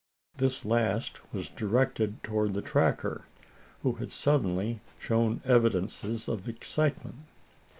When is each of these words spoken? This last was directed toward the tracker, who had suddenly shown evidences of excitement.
This 0.37 0.65
last 0.65 1.19
was 1.31 1.47
directed 1.49 2.23
toward 2.23 2.55
the 2.55 2.63
tracker, 2.63 3.25
who 3.83 3.91
had 4.01 4.09
suddenly 4.09 4.81
shown 4.97 5.41
evidences 5.45 6.27
of 6.27 6.49
excitement. 6.49 7.17